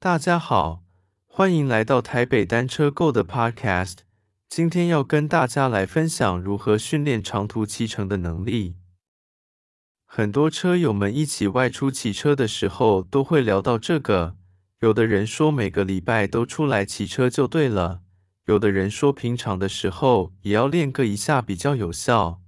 [0.00, 0.84] 大家好，
[1.26, 3.96] 欢迎来到台北单车 Go 的 Podcast。
[4.48, 8.76] 今天要跟大家来分享如何训练长途骑乘的能力。
[10.04, 14.36] 很多车友们一起外出骑车的时候，都会聊到这个。
[14.78, 18.02] 有的人说每个礼拜都出来骑车就对了，
[18.44, 22.40] 有的人说平常的时候也要练个一下比较有效。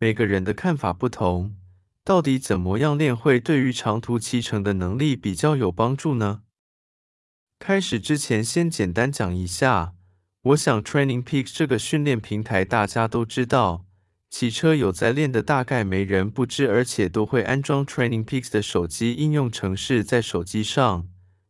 [0.00, 1.54] 每个人的看法不同，
[2.02, 6.42] 到底怎么样练会对于长途骑乘的能力比较有帮助呢？
[7.58, 9.94] 开始之前，先简单讲一下。
[10.42, 13.86] 我想，Training Peaks 这个训练平台大家都知道，
[14.30, 21.08] 骑车有在练的大概没人不知，而且都会安装 Training Peaks 的手机应用程式在手机上，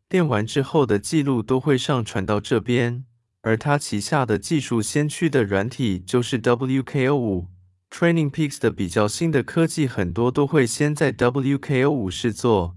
[0.08, 3.04] 练完之后的记录都会上传到这边。
[3.42, 7.46] 而他旗下的技术先驱的软体就是 WKO5。
[7.90, 12.75] Training Peaks 的比较新的科技很多都会先在 WKO5 试做。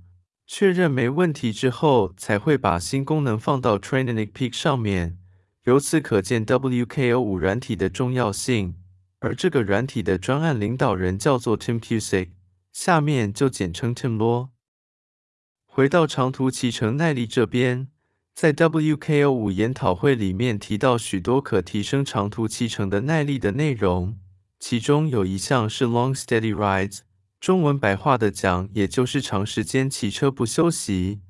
[0.51, 5.19] 确认没问题之后，才会把新功能放到 Training Peak 上面。
[5.65, 8.73] 由此可见，WKO5 软体的重要性。
[9.19, 12.29] 而这个软体的专案领导人叫做 Tim Pusick，
[12.73, 14.49] 下面就简称 Tim 咯。
[15.67, 17.89] 回到长途骑乘耐力这边，
[18.33, 24.17] 在 WKO5 研讨会里面提到许多可提升长途骑乘的耐力的内容，
[24.59, 27.01] 其中有一项是 Long Steady Rides。
[27.39, 31.21] 中文白话的讲，也就是长时间骑车不休息。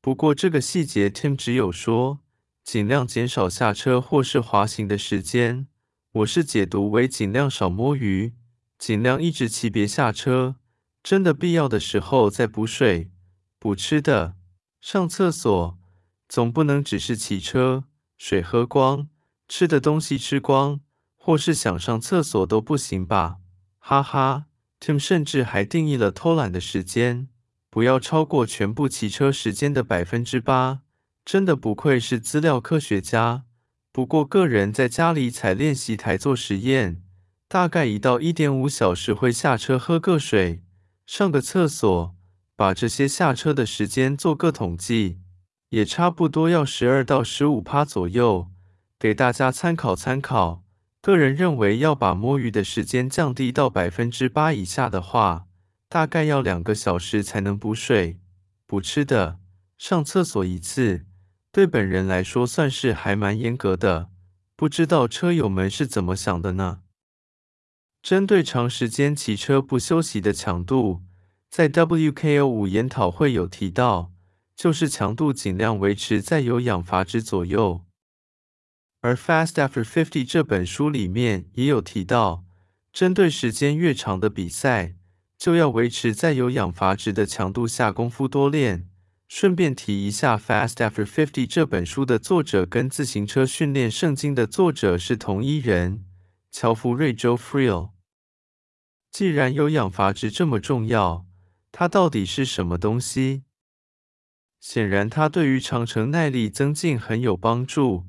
[0.00, 2.20] 不过这个细节，Tim 只有说
[2.64, 5.66] 尽量减少下车或是滑行的时间。
[6.12, 8.32] 我是解读为尽量少摸鱼，
[8.78, 10.56] 尽量一直骑别下车。
[11.02, 13.10] 真的必要的时候再补水、
[13.58, 14.36] 补吃的、
[14.80, 15.78] 上厕所，
[16.28, 17.84] 总不能只是骑车，
[18.16, 19.08] 水喝光，
[19.46, 20.80] 吃的东西吃光，
[21.14, 23.36] 或是想上厕所都不行吧？
[23.78, 24.46] 哈哈。
[24.88, 27.28] Tim 甚至还定义了偷懒的时间，
[27.68, 30.80] 不要超过全部骑车时间的百分之八。
[31.26, 33.44] 真的不愧是资料科学家。
[33.92, 37.02] 不过个人在家里采练习台做实验，
[37.48, 40.62] 大概一到一点五小时会下车喝个水、
[41.04, 42.16] 上个厕所，
[42.56, 45.18] 把这些下车的时间做个统计，
[45.68, 48.48] 也差不多要十二到十五趴左右，
[48.98, 50.64] 给大家参考参考。
[51.00, 55.46] 个人认为，要把摸鱼的时间降低到百分之八以下的话，
[55.88, 58.18] 大概要两个小时才能补水、
[58.66, 59.38] 补吃的、
[59.76, 61.06] 上厕所一次。
[61.52, 64.10] 对本人来说，算是还蛮严格的。
[64.54, 66.80] 不知道车友们是怎么想的呢？
[68.02, 71.02] 针对长时间骑车不休息的强度，
[71.48, 74.12] 在 WKO5 研讨会有提到，
[74.54, 77.84] 就是强度尽量维持在有氧阀值左右。
[79.00, 82.44] 而《Fast After 50》这本书里面也有提到，
[82.92, 84.96] 针对时间越长的比赛，
[85.38, 88.88] 就要维持在有氧阀值的强度下功夫多练。
[89.28, 96.04] 顺便提一下，《Fast After 50》这本书的作者跟《自行车训练圣经》的作者是同一人，
[96.50, 97.90] 乔弗瑞·州 （Freel）。
[99.12, 101.24] 既然有氧阀值这么重要，
[101.70, 103.44] 它到底是什么东西？
[104.58, 108.06] 显然，它对于长程耐力增进很有帮助。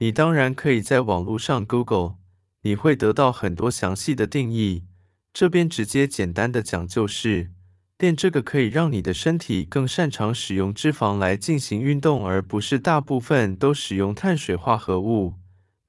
[0.00, 2.14] 你当然可以在网络上 Google，
[2.62, 4.84] 你会得到很多详细的定义。
[5.32, 7.50] 这边直接简单的讲，就是
[7.98, 15.34] 练这个可以让你的身体更擅长使用脂肪来进行运动，而不是大部分都使用碳水化合物。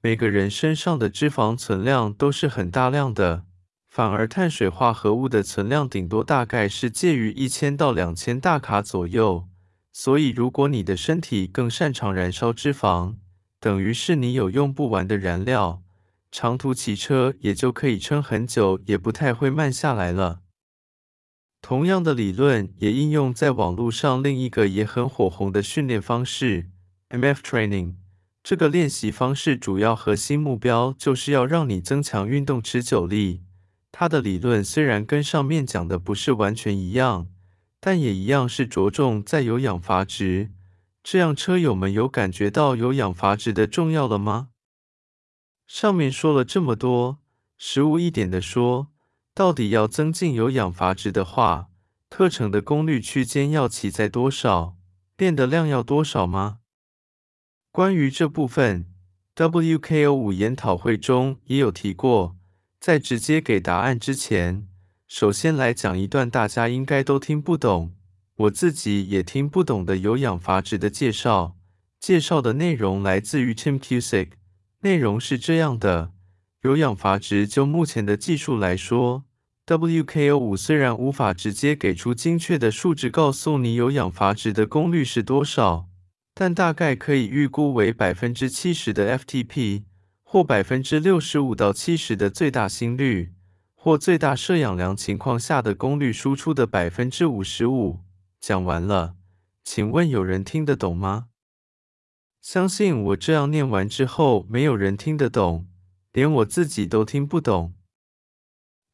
[0.02, 3.44] 每个人身上的脂肪存量都是很大量的，
[3.88, 9.46] 反而碳水化合物的存量顶多大概是介于一千到两千大卡左右。
[9.92, 13.14] 所以，如果你的身体更擅长燃烧脂肪，
[13.60, 15.82] 等于是你有用不完的燃料，
[16.32, 20.40] 长途骑车也就可以撑很久，也不太会慢下来了。
[21.60, 26.70] 同样的理论也应用在网络上另一个也很火红的训练方式
[27.10, 27.96] ——MF Training。
[28.42, 33.42] 这个练习方式主要核心目标就是要让你增强运动持久力。
[33.92, 37.26] 它的理论虽然跟上面讲的不是完全一样，
[37.78, 40.52] 但也一样是着重在有氧阀值。
[41.02, 44.50] 这样，车友们有感觉到有氧阀值的重要了吗？
[45.66, 47.18] 上面说了这么多，
[47.56, 48.88] 实务一点的说，
[49.34, 51.68] 到底要增进有氧阀值的话，
[52.08, 54.76] 课程的功率区间要骑在多少，
[55.16, 56.58] 练的量要多少吗？
[57.72, 58.92] 关于这部分
[59.36, 62.36] ，WKO5 研讨会中也有提过。
[62.80, 64.66] 在直接给答案之前，
[65.06, 67.94] 首先来讲一段大家应该都听不懂。
[68.40, 71.56] 我自己也听不懂的有氧阀值的介绍，
[71.98, 74.28] 介绍的内容来自于 Tim Cusick，
[74.80, 76.12] 内容是这样的：
[76.62, 79.24] 有氧阀值就目前的技术来说
[79.66, 85.88] ，WKO5 虽然无法直接给出精确的数值告诉你有氧阀值的功率是多少，
[86.32, 89.82] 但大概可以预估为百分之七十的 FTP，
[90.22, 93.34] 或百分之六十五到七十的最大心率，
[93.74, 97.98] 或最大摄氧量情况下的功率输出的百分之五十五。
[98.40, 99.16] 讲完了，
[99.62, 101.26] 请问有人听得懂吗？
[102.40, 105.68] 相信我这样念完之后，没有人听得懂，
[106.12, 107.74] 连我自己都听不懂。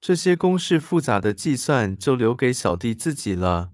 [0.01, 3.71] 这些公式复杂的计算就留给小弟自己了，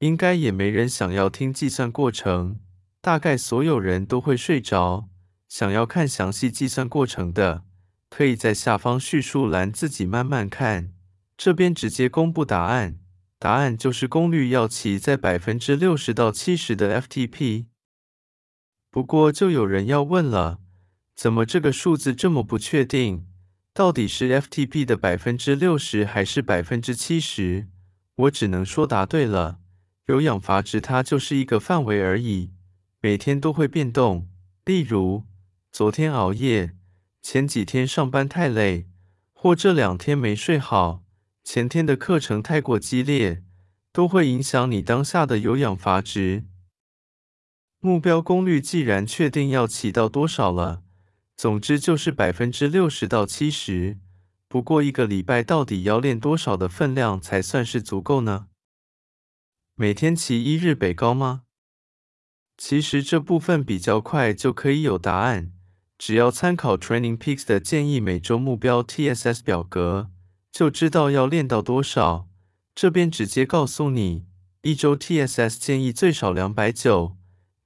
[0.00, 2.60] 应该也没人想要听计算过程。
[3.00, 5.08] 大概所有人都会睡着。
[5.48, 7.64] 想要看详细计算过程的，
[8.10, 10.92] 可以在下方叙述栏自己慢慢看。
[11.36, 12.98] 这边直接公布答案，
[13.44, 17.66] 答案就是功率要骑在百分之六十到七十的 FTP。
[18.90, 20.60] 不过就有人要问了，
[21.14, 23.26] 怎么这个数字这么不确定？
[23.74, 27.68] 到底是 FTP 的百分之六十还是百分之七十？
[28.14, 29.58] 我只能说答对了。
[30.06, 32.54] 有氧阀值它就是一个范围而已。
[33.02, 34.26] 每天都会变动，
[34.64, 35.24] 例如
[35.70, 36.72] 昨天熬夜，
[37.20, 38.86] 前几天上班太累，
[39.34, 41.03] 或这两天没睡好，
[41.44, 43.44] 前天的课程太过激烈，
[43.92, 46.44] 都会影响你当下的有氧阀值。
[47.80, 50.82] 目标功率既然确定要骑到多少了，
[51.36, 53.98] 总之就是百分之六十到七十。
[54.48, 58.46] 不过一个礼拜到底要练多少的分量才算是足够呢？
[59.74, 61.42] 每天骑一日北高吗？
[62.56, 65.52] 其实这部分比较快就可以有答案，
[65.98, 70.10] 只要参考 Training Peaks 的建议每周目标 TSS 表格，
[70.54, 72.28] 就知道要练到多少。
[72.76, 74.24] 这边直接告诉你，
[74.62, 77.16] 一周 TSS 建议最少两百九，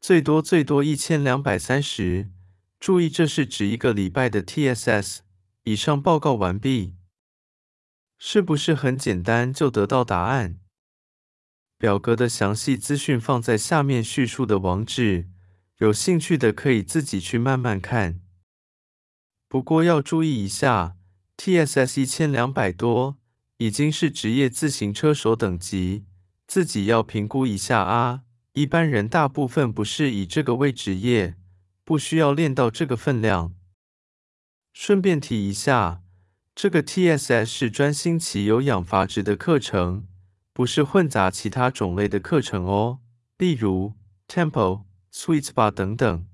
[0.01, 2.31] 最多最多一千两百三十。
[2.81, 5.19] 注意，这是指一个礼拜的 TSS。
[5.65, 6.95] 以上报告完毕，
[8.17, 10.59] 是不是很简单就得到答案？
[11.77, 15.29] 表格的详细资讯放在下面叙述的网址，
[15.81, 18.23] 有兴趣的可以自己去慢慢看。
[19.47, 20.97] 不过要注意一下
[21.39, 23.17] ，TSS 一千两百多
[23.57, 26.05] 已经是职业自行车手等级，
[26.47, 28.25] 自己要评估一下啊。
[28.53, 31.37] 一般人大部分不是以这个为职业，
[31.85, 33.55] 不需要练到这个分量。
[34.73, 36.03] 顺便提一下，
[36.55, 40.07] 这个 TSS 是专心骑有氧阀值的课程。
[40.53, 42.99] 不是混杂其他种类的课程哦，
[43.37, 43.95] 例如
[44.27, 44.83] Tempo、
[45.13, 46.27] Sweet Spot 等等。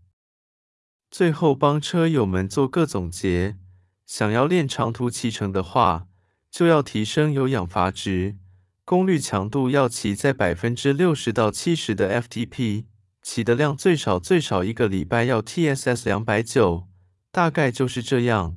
[1.10, 3.58] 最后帮车友们做个总结：
[4.06, 6.06] 想要练长途骑乘的话，
[6.50, 8.36] 就要提升有氧阀值，
[8.84, 12.84] 功率强度要骑在百分之六十到七十的 FTP，
[13.22, 16.86] 骑的量最少最少一个礼拜要 TSS 两百九，
[17.32, 18.56] 大概就是这样。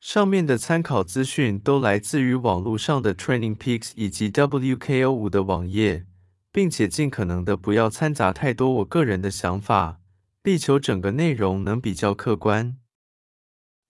[0.00, 6.04] 上面的参考资讯都来自于网络上的 Training Peaks 以及 WKO 五的网页，
[6.52, 10.00] 并且尽可能的不要掺杂太多我个人的想法，
[10.42, 12.76] 力求整个内容能比较客观。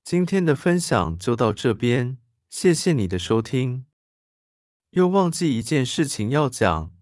[0.06, 2.18] 今天的分享就到这边，
[2.48, 3.86] 谢谢你的收听。
[4.90, 6.92] 又忘记一件事情要讲，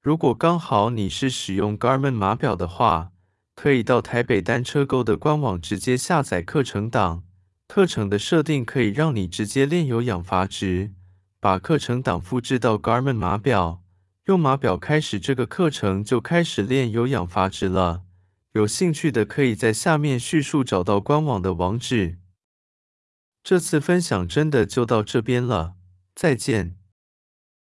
[0.00, 3.12] 如果刚好你是使用 Garmin 码表的话，
[3.54, 7.24] 可以到台北单车购的官网直接下载课程档。
[7.68, 10.94] 课程的设定可以让你直接练有氧阀值，
[11.38, 13.82] 把课程档复制到 Garmin 码表，
[14.24, 18.04] 用码表开始这个课程就开始练有氧阀值了。
[18.52, 22.16] 有兴趣的可以在下面叙述找到官网的网址。
[23.44, 25.74] 这次分享真的就到这边了，
[26.14, 26.76] 再见。